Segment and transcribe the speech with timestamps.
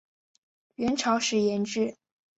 [0.77, 1.95] 元朝时沿置。